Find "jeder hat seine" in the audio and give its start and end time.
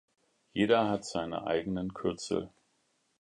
0.53-1.45